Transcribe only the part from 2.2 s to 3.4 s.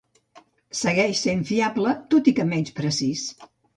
i que menys precís.